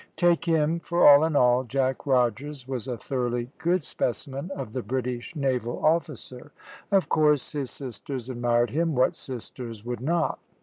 Take 0.15 0.45
him 0.45 0.79
for 0.79 1.07
all 1.07 1.23
in 1.25 1.35
all, 1.35 1.63
Jack 1.63 2.07
Rogers 2.07 2.67
was 2.67 2.87
a 2.87 2.97
thoroughly 2.97 3.51
good 3.59 3.83
specimen 3.83 4.49
of 4.55 4.73
the 4.73 4.81
British 4.81 5.35
naval 5.35 5.85
officer. 5.85 6.51
Of 6.91 7.07
course 7.07 7.51
his 7.51 7.69
sisters 7.69 8.27
admired 8.27 8.71
him 8.71 8.95
what 8.95 9.15
sisters 9.15 9.85
would 9.85 10.01
not? 10.01 10.39